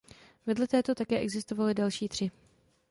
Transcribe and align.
Vedle 0.45 0.67
této 0.67 0.95
také 0.95 1.19
existovaly 1.19 1.73
další 1.73 2.07
tři. 2.09 2.31